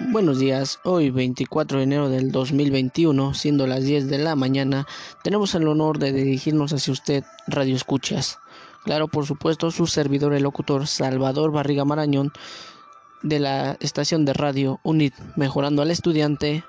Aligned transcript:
Buenos 0.00 0.38
días, 0.38 0.78
hoy 0.84 1.10
24 1.10 1.78
de 1.78 1.84
enero 1.84 2.08
del 2.08 2.30
2021, 2.30 3.34
siendo 3.34 3.66
las 3.66 3.82
10 3.82 4.08
de 4.08 4.18
la 4.18 4.36
mañana, 4.36 4.86
tenemos 5.24 5.56
el 5.56 5.66
honor 5.66 5.98
de 5.98 6.12
dirigirnos 6.12 6.72
hacia 6.72 6.92
usted, 6.92 7.24
Radio 7.48 7.74
Escuchas. 7.74 8.38
Claro, 8.84 9.08
por 9.08 9.26
supuesto, 9.26 9.72
su 9.72 9.88
servidor, 9.88 10.34
el 10.34 10.44
locutor 10.44 10.86
Salvador 10.86 11.50
Barriga 11.50 11.84
Marañón, 11.84 12.32
de 13.22 13.40
la 13.40 13.76
estación 13.80 14.24
de 14.24 14.34
radio 14.34 14.78
UNIT, 14.84 15.14
Mejorando 15.34 15.82
al 15.82 15.90
Estudiante. 15.90 16.62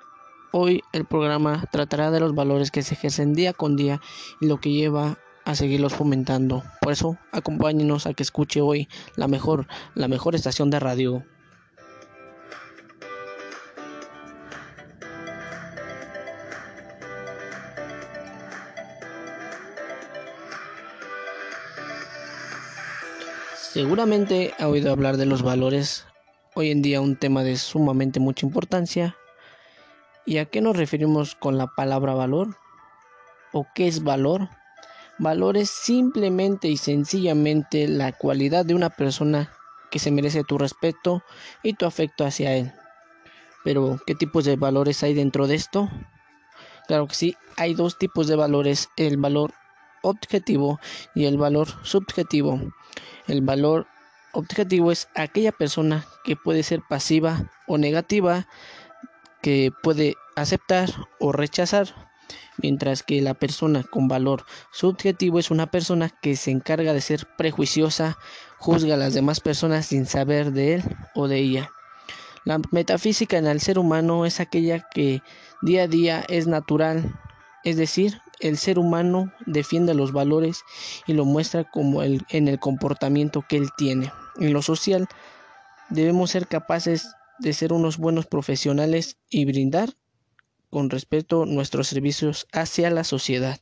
Hoy 0.52 0.82
el 0.92 1.06
programa 1.06 1.66
tratará 1.72 2.10
de 2.10 2.20
los 2.20 2.34
valores 2.34 2.72
que 2.72 2.82
se 2.82 2.96
ejercen 2.96 3.36
día 3.36 3.54
con 3.54 3.76
día 3.76 4.02
y 4.42 4.48
lo 4.48 4.60
que 4.60 4.72
lleva 4.72 5.20
a 5.46 5.54
seguirlos 5.54 5.94
fomentando. 5.94 6.64
Por 6.82 6.94
eso, 6.94 7.20
acompáñenos 7.32 8.08
a 8.08 8.16
que 8.16 8.24
escuche 8.24 8.62
hoy 8.62 8.88
la 9.16 9.28
mejor, 9.28 9.68
la 9.94 10.08
mejor 10.08 10.34
estación 10.34 10.72
de 10.72 10.80
radio. 10.80 11.24
Seguramente 23.72 24.56
ha 24.58 24.68
oído 24.68 24.92
hablar 24.92 25.18
de 25.18 25.28
los 25.28 25.44
valores, 25.44 26.08
hoy 26.56 26.72
en 26.72 26.82
día 26.82 27.02
un 27.02 27.16
tema 27.16 27.44
de 27.44 27.56
sumamente 27.56 28.20
mucha 28.20 28.48
importancia. 28.48 29.16
¿Y 30.26 30.40
a 30.40 30.46
qué 30.46 30.60
nos 30.60 30.76
referimos 30.76 31.36
con 31.36 31.60
la 31.60 31.68
palabra 31.68 32.16
valor? 32.16 32.58
¿O 33.54 33.68
qué 33.76 33.88
es 33.88 34.04
valor? 34.04 34.50
Valor 35.20 35.56
es 35.56 35.70
simplemente 35.70 36.68
y 36.68 36.78
sencillamente 36.78 37.88
la 37.88 38.12
cualidad 38.12 38.66
de 38.66 38.74
una 38.74 38.90
persona 38.90 39.52
que 39.92 40.00
se 40.00 40.10
merece 40.10 40.44
tu 40.44 40.58
respeto 40.58 41.22
y 41.62 41.74
tu 41.74 41.86
afecto 41.86 42.26
hacia 42.26 42.56
él. 42.56 42.74
Pero, 43.64 44.02
¿qué 44.08 44.16
tipos 44.16 44.46
de 44.46 44.56
valores 44.56 45.04
hay 45.04 45.14
dentro 45.14 45.46
de 45.46 45.54
esto? 45.54 45.92
Claro 46.88 47.06
que 47.06 47.14
sí, 47.14 47.38
hay 47.56 47.76
dos 47.76 48.00
tipos 48.00 48.26
de 48.26 48.36
valores, 48.36 48.90
el 48.98 49.18
valor 49.18 49.54
objetivo 50.02 50.80
y 51.14 51.26
el 51.26 51.38
valor 51.38 51.68
subjetivo. 51.84 52.60
El 53.30 53.42
valor 53.42 53.86
objetivo 54.32 54.92
es 54.92 55.08
aquella 55.16 55.52
persona 55.52 56.04
que 56.24 56.36
puede 56.36 56.64
ser 56.64 56.82
pasiva 56.90 57.52
o 57.68 57.78
negativa, 57.78 58.48
que 59.44 59.72
puede 59.84 60.16
aceptar 60.36 60.90
o 61.20 61.32
rechazar, 61.32 61.94
mientras 62.58 63.04
que 63.04 63.22
la 63.22 63.36
persona 63.36 63.84
con 63.84 64.08
valor 64.08 64.46
subjetivo 64.72 65.38
es 65.38 65.52
una 65.52 65.70
persona 65.70 66.10
que 66.10 66.36
se 66.36 66.50
encarga 66.50 66.92
de 66.92 67.02
ser 67.02 67.28
prejuiciosa, 67.38 68.18
juzga 68.58 68.96
a 68.96 68.98
las 68.98 69.14
demás 69.14 69.40
personas 69.42 69.86
sin 69.86 70.08
saber 70.08 70.52
de 70.52 70.76
él 70.76 70.84
o 71.14 71.28
de 71.28 71.38
ella. 71.38 71.72
La 72.46 72.60
metafísica 72.72 73.38
en 73.38 73.46
el 73.46 73.62
ser 73.62 73.78
humano 73.78 74.26
es 74.26 74.40
aquella 74.40 74.88
que 74.90 75.22
día 75.62 75.84
a 75.84 75.88
día 75.88 76.26
es 76.30 76.48
natural, 76.48 77.20
es 77.64 77.78
decir, 77.78 78.22
el 78.40 78.58
ser 78.58 78.80
humano 78.80 79.32
defiende 79.46 79.94
los 79.94 80.12
valores 80.12 80.64
y 81.08 81.14
lo 81.14 81.26
muestra 81.26 81.70
como 81.70 82.04
el, 82.04 82.26
en 82.30 82.48
el 82.48 82.60
comportamiento 82.60 83.44
que 83.48 83.58
él 83.58 83.70
tiene. 83.78 84.12
En 84.40 84.54
lo 84.54 84.62
social 84.62 85.08
debemos 85.90 86.32
ser 86.32 86.48
capaces 86.48 87.08
de 87.40 87.54
ser 87.54 87.74
unos 87.74 87.98
buenos 87.98 88.26
profesionales 88.28 89.18
y 89.30 89.46
brindar 89.46 89.96
con 90.70 90.90
respeto 90.90 91.46
nuestros 91.46 91.88
servicios 91.88 92.48
hacia 92.52 92.90
la 92.90 93.04
sociedad. 93.04 93.60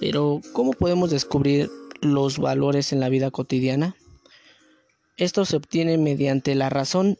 Pero, 0.00 0.40
¿cómo 0.52 0.72
podemos 0.72 1.10
descubrir 1.10 1.68
los 2.00 2.38
valores 2.38 2.92
en 2.92 3.00
la 3.00 3.08
vida 3.08 3.30
cotidiana? 3.30 3.96
Esto 5.16 5.44
se 5.44 5.56
obtiene 5.56 5.98
mediante 5.98 6.54
la 6.54 6.70
razón 6.70 7.18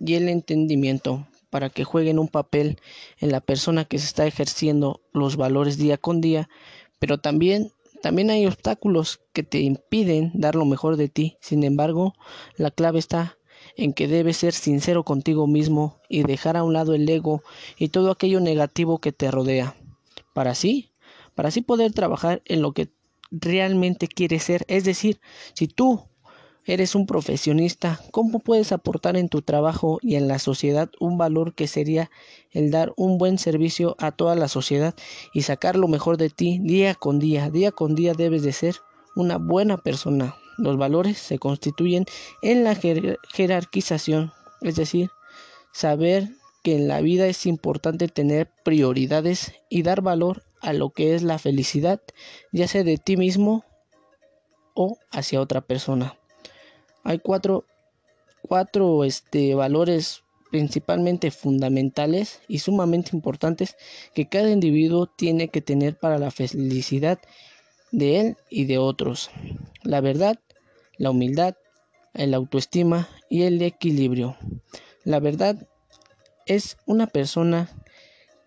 y 0.00 0.14
el 0.14 0.28
entendimiento 0.28 1.26
para 1.50 1.70
que 1.70 1.84
jueguen 1.84 2.18
un 2.18 2.28
papel 2.28 2.78
en 3.18 3.32
la 3.32 3.40
persona 3.40 3.84
que 3.84 3.98
se 3.98 4.06
está 4.06 4.26
ejerciendo 4.26 5.00
los 5.12 5.36
valores 5.36 5.78
día 5.78 5.96
con 5.96 6.20
día, 6.20 6.48
pero 6.98 7.18
también 7.18 7.72
también 8.02 8.30
hay 8.30 8.46
obstáculos 8.46 9.20
que 9.32 9.42
te 9.42 9.60
impiden 9.60 10.30
dar 10.34 10.54
lo 10.54 10.64
mejor 10.64 10.96
de 10.96 11.08
ti. 11.08 11.36
Sin 11.40 11.64
embargo, 11.64 12.14
la 12.56 12.70
clave 12.70 12.98
está 12.98 13.38
en 13.76 13.92
que 13.92 14.08
debes 14.08 14.36
ser 14.36 14.52
sincero 14.52 15.04
contigo 15.04 15.46
mismo 15.46 16.00
y 16.08 16.22
dejar 16.22 16.56
a 16.56 16.62
un 16.62 16.74
lado 16.74 16.94
el 16.94 17.08
ego 17.08 17.42
y 17.76 17.88
todo 17.88 18.10
aquello 18.10 18.40
negativo 18.40 18.98
que 18.98 19.12
te 19.12 19.30
rodea. 19.30 19.74
Para 20.32 20.52
así, 20.52 20.90
para 21.34 21.48
así 21.48 21.60
poder 21.60 21.92
trabajar 21.92 22.42
en 22.44 22.62
lo 22.62 22.72
que 22.72 22.88
realmente 23.30 24.08
quieres 24.08 24.44
ser. 24.44 24.64
Es 24.68 24.84
decir, 24.84 25.20
si 25.54 25.68
tú 25.68 26.04
eres 26.64 26.94
un 26.94 27.06
profesionista, 27.06 28.00
¿cómo 28.10 28.40
puedes 28.40 28.72
aportar 28.72 29.16
en 29.16 29.28
tu 29.28 29.40
trabajo 29.40 29.98
y 30.02 30.16
en 30.16 30.28
la 30.28 30.38
sociedad 30.38 30.90
un 31.00 31.16
valor 31.16 31.54
que 31.54 31.66
sería 31.66 32.10
el 32.52 32.70
dar 32.70 32.92
un 32.96 33.16
buen 33.16 33.38
servicio 33.38 33.96
a 33.98 34.12
toda 34.12 34.34
la 34.34 34.48
sociedad 34.48 34.94
y 35.32 35.42
sacar 35.42 35.76
lo 35.76 35.88
mejor 35.88 36.18
de 36.18 36.28
ti 36.28 36.60
día 36.62 36.94
con 36.94 37.18
día? 37.18 37.50
Día 37.50 37.72
con 37.72 37.94
día 37.94 38.12
debes 38.12 38.42
de 38.42 38.52
ser 38.52 38.76
una 39.16 39.38
buena 39.38 39.78
persona. 39.78 40.36
Los 40.58 40.76
valores 40.76 41.18
se 41.18 41.38
constituyen 41.38 42.04
en 42.42 42.64
la 42.64 42.76
jerarquización, 43.32 44.32
es 44.60 44.76
decir, 44.76 45.10
saber 45.72 46.28
que 46.62 46.76
en 46.76 46.88
la 46.88 47.00
vida 47.00 47.26
es 47.28 47.46
importante 47.46 48.08
tener 48.08 48.50
prioridades 48.64 49.52
y 49.70 49.82
dar 49.82 50.02
valor 50.02 50.42
a 50.60 50.72
lo 50.72 50.90
que 50.90 51.14
es 51.14 51.22
la 51.22 51.38
felicidad, 51.38 52.00
ya 52.52 52.68
sea 52.68 52.84
de 52.84 52.98
ti 52.98 53.16
mismo 53.16 53.64
o 54.74 54.98
hacia 55.10 55.40
otra 55.40 55.60
persona. 55.60 56.16
Hay 57.04 57.18
cuatro, 57.18 57.64
cuatro 58.42 59.04
este, 59.04 59.54
valores 59.54 60.22
principalmente 60.50 61.30
fundamentales 61.30 62.40
y 62.48 62.60
sumamente 62.60 63.10
importantes 63.14 63.76
que 64.14 64.28
cada 64.28 64.50
individuo 64.50 65.06
tiene 65.06 65.48
que 65.48 65.60
tener 65.60 65.98
para 65.98 66.18
la 66.18 66.30
felicidad 66.30 67.18
de 67.92 68.20
él 68.20 68.36
y 68.50 68.64
de 68.64 68.78
otros. 68.78 69.30
La 69.82 70.00
verdad, 70.00 70.38
la 70.96 71.10
humildad, 71.10 71.56
el 72.14 72.34
autoestima 72.34 73.08
y 73.28 73.42
el 73.42 73.60
equilibrio. 73.62 74.36
La 75.04 75.20
verdad 75.20 75.68
es 76.46 76.76
una 76.86 77.06
persona 77.06 77.68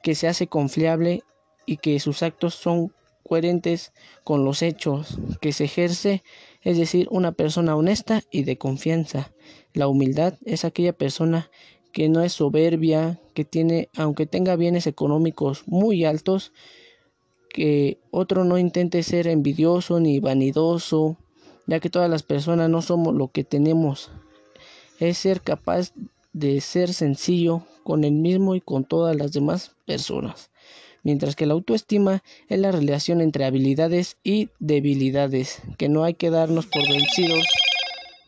que 0.02 0.16
se 0.16 0.28
hace 0.28 0.48
confiable 0.48 1.24
y 1.66 1.78
que 1.78 2.00
sus 2.00 2.24
actos 2.24 2.56
son 2.56 2.94
coherentes 3.32 3.94
con 4.26 4.44
los 4.44 4.62
hechos 4.62 5.18
que 5.40 5.54
se 5.54 5.66
ejerce, 5.66 6.22
es 6.64 6.78
decir, 6.78 7.08
una 7.12 7.32
persona 7.32 7.76
honesta 7.76 8.24
y 8.30 8.44
de 8.44 8.58
confianza. 8.58 9.32
La 9.74 9.88
humildad 9.88 10.34
es 10.46 10.66
aquella 10.66 10.94
persona 10.94 11.50
que 11.94 12.10
no 12.10 12.22
es 12.22 12.34
soberbia, 12.34 13.22
que 13.34 13.46
tiene, 13.46 13.90
aunque 13.96 14.26
tenga 14.26 14.58
bienes 14.58 14.86
económicos 14.86 15.64
muy 15.66 16.04
altos, 16.04 16.52
que 17.50 18.00
otro 18.12 18.44
no 18.44 18.58
intente 18.58 19.02
ser 19.02 19.28
envidioso 19.28 20.00
ni 20.00 20.20
vanidoso, 20.20 21.18
ya 21.68 21.80
que 21.80 21.90
todas 21.90 22.10
las 22.10 22.24
personas 22.24 22.70
no 22.70 22.82
somos 22.82 23.16
lo 23.16 23.30
que 23.30 23.46
tenemos. 23.46 24.12
Es 25.00 25.18
ser 25.18 25.42
capaz 25.42 25.94
de 26.34 26.62
ser 26.62 26.94
sencillo 26.94 27.64
con 27.84 28.04
el 28.04 28.14
mismo 28.14 28.56
y 28.56 28.62
con 28.62 28.84
todas 28.84 29.16
las 29.16 29.32
demás 29.32 29.76
personas 29.86 30.51
mientras 31.04 31.36
que 31.36 31.46
la 31.46 31.54
autoestima 31.54 32.24
es 32.48 32.60
la 32.60 32.72
relación 32.72 33.22
entre 33.22 33.46
habilidades 33.46 34.18
y 34.24 34.50
debilidades, 34.60 35.62
que 35.78 35.90
no 35.90 36.04
hay 36.04 36.14
que 36.14 36.30
darnos 36.30 36.68
por 36.68 36.88
vencidos, 36.88 37.46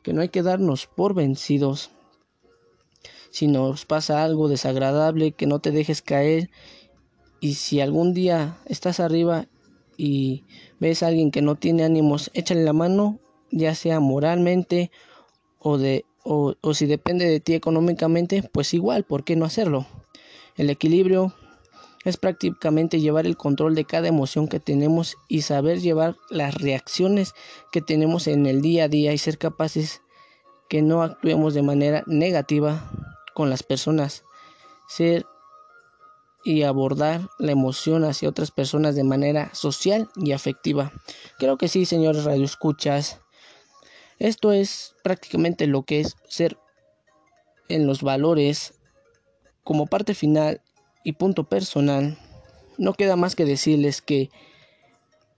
que 0.01 0.13
no 0.13 0.21
hay 0.21 0.29
que 0.29 0.43
darnos 0.43 0.87
por 0.87 1.13
vencidos. 1.13 1.91
Si 3.31 3.47
nos 3.47 3.85
pasa 3.85 4.23
algo 4.23 4.47
desagradable, 4.47 5.31
que 5.31 5.47
no 5.47 5.59
te 5.59 5.71
dejes 5.71 6.01
caer 6.01 6.49
y 7.39 7.55
si 7.55 7.81
algún 7.81 8.13
día 8.13 8.57
estás 8.65 8.99
arriba 8.99 9.47
y 9.97 10.43
ves 10.79 11.03
a 11.03 11.07
alguien 11.07 11.31
que 11.31 11.41
no 11.41 11.55
tiene 11.55 11.83
ánimos, 11.83 12.31
échale 12.33 12.63
la 12.63 12.73
mano, 12.73 13.19
ya 13.51 13.75
sea 13.75 13.99
moralmente 13.99 14.91
o 15.59 15.77
de 15.77 16.05
o, 16.23 16.55
o 16.61 16.73
si 16.73 16.85
depende 16.85 17.25
de 17.25 17.41
ti 17.41 17.53
económicamente, 17.53 18.43
pues 18.53 18.73
igual, 18.73 19.03
¿por 19.03 19.25
qué 19.25 19.35
no 19.35 19.43
hacerlo? 19.43 19.85
El 20.55 20.69
equilibrio 20.69 21.33
es 22.03 22.17
prácticamente 22.17 22.99
llevar 22.99 23.25
el 23.25 23.37
control 23.37 23.75
de 23.75 23.85
cada 23.85 24.07
emoción 24.07 24.47
que 24.47 24.59
tenemos 24.59 25.15
y 25.27 25.41
saber 25.41 25.79
llevar 25.79 26.17
las 26.29 26.53
reacciones 26.55 27.33
que 27.71 27.81
tenemos 27.81 28.27
en 28.27 28.45
el 28.45 28.61
día 28.61 28.85
a 28.85 28.87
día 28.89 29.13
y 29.13 29.17
ser 29.17 29.37
capaces 29.37 30.01
que 30.69 30.81
no 30.81 31.01
actuemos 31.01 31.53
de 31.53 31.61
manera 31.61 32.03
negativa 32.07 32.91
con 33.33 33.49
las 33.49 33.63
personas. 33.63 34.23
Ser 34.87 35.25
y 36.43 36.63
abordar 36.63 37.29
la 37.39 37.53
emoción 37.53 38.03
hacia 38.03 38.27
otras 38.27 38.51
personas 38.51 38.95
de 38.95 39.05
manera 39.05 39.53
social 39.53 40.09
y 40.17 40.33
afectiva. 40.33 40.91
Creo 41.39 41.57
que 41.57 41.69
sí, 41.69 41.85
señores 41.85 42.25
radioescuchas. 42.25 43.21
Esto 44.19 44.51
es 44.51 44.95
prácticamente 45.03 45.67
lo 45.67 45.83
que 45.83 46.01
es 46.01 46.17
ser 46.27 46.57
en 47.69 47.87
los 47.87 48.01
valores 48.01 48.73
como 49.63 49.87
parte 49.87 50.13
final 50.13 50.61
y 51.03 51.13
punto 51.13 51.43
personal, 51.43 52.17
No 52.77 52.93
queda 52.93 53.15
más 53.15 53.35
que 53.35 53.45
decirles 53.45 54.01
que 54.01 54.31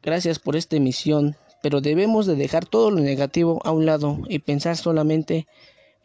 gracias 0.02 0.40
por 0.40 0.56
esta 0.56 0.78
emisión, 0.78 1.36
pero 1.62 1.82
debemos 1.82 2.26
de 2.28 2.36
dejar 2.36 2.66
todo 2.66 2.92
lo 2.92 3.02
negativo 3.02 3.60
a 3.66 3.72
un 3.72 3.86
lado 3.86 4.20
y 4.30 4.40
pensar 4.40 4.78
solamente 4.78 5.48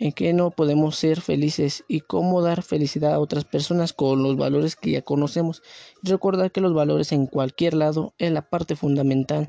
en 0.00 0.12
que 0.12 0.32
no 0.32 0.50
podemos 0.50 0.96
ser 0.96 1.20
felices 1.20 1.84
y 1.86 2.00
cómo 2.00 2.40
dar 2.42 2.62
felicidad 2.62 3.12
a 3.12 3.20
otras 3.20 3.44
personas 3.44 3.92
con 3.92 4.22
los 4.22 4.36
valores 4.36 4.74
que 4.74 4.90
ya 4.92 5.02
conocemos. 5.02 5.62
Recordar 6.02 6.50
que 6.50 6.62
los 6.62 6.72
valores 6.72 7.12
en 7.12 7.26
cualquier 7.26 7.74
lado 7.74 8.14
es 8.18 8.32
la 8.32 8.42
parte 8.42 8.74
fundamental 8.74 9.48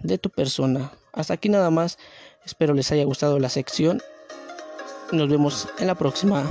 de 0.00 0.18
tu 0.18 0.28
persona. 0.28 0.92
Hasta 1.12 1.34
aquí 1.34 1.48
nada 1.48 1.70
más. 1.70 1.98
Espero 2.44 2.74
les 2.74 2.90
haya 2.90 3.04
gustado 3.04 3.38
la 3.38 3.48
sección. 3.48 4.02
Nos 5.12 5.28
vemos 5.28 5.68
en 5.78 5.86
la 5.86 5.94
próxima. 5.94 6.44